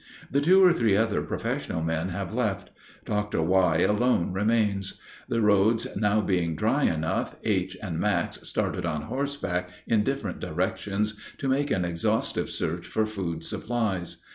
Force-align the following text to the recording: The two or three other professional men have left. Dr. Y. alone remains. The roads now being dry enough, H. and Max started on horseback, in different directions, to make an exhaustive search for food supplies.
The 0.31 0.41
two 0.41 0.63
or 0.65 0.73
three 0.73 0.97
other 0.97 1.21
professional 1.21 1.83
men 1.83 2.09
have 2.09 2.33
left. 2.33 2.71
Dr. 3.05 3.43
Y. 3.43 3.77
alone 3.81 4.33
remains. 4.33 4.99
The 5.29 5.41
roads 5.41 5.85
now 5.95 6.21
being 6.21 6.55
dry 6.55 6.85
enough, 6.85 7.35
H. 7.43 7.77
and 7.83 7.99
Max 7.99 8.39
started 8.49 8.83
on 8.83 9.03
horseback, 9.03 9.69
in 9.85 10.01
different 10.01 10.39
directions, 10.39 11.19
to 11.37 11.47
make 11.47 11.69
an 11.69 11.85
exhaustive 11.85 12.49
search 12.49 12.87
for 12.87 13.05
food 13.05 13.43
supplies. 13.43 14.17